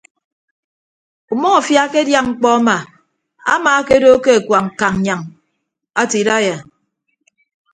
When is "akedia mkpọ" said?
1.85-2.47